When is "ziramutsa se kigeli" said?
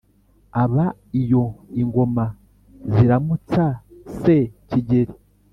2.93-5.13